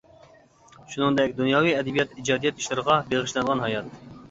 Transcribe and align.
شۇنىڭدەك 0.93 1.35
دۇنياۋى 1.41 1.75
ئەدەبىيات 1.75 2.17
ئىجادىيەت 2.23 2.65
ئىشلىرىغا 2.65 2.99
بېغىشلانغان 3.13 3.65
ھايات! 3.69 3.97